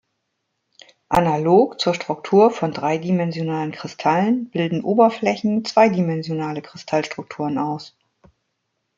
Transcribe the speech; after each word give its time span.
Analog 1.09 1.79
zur 1.79 1.93
Struktur 1.93 2.49
von 2.49 2.71
dreidimensionalen 2.71 3.71
Kristallen 3.71 4.49
bilden 4.49 4.83
Oberflächen 4.83 5.63
zweidimensionale 5.63 6.63
Kristallstrukturen 6.63 7.59
aus. 7.59 7.95